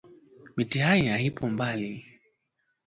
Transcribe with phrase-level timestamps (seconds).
[0.57, 2.05] mitihani haipo mbali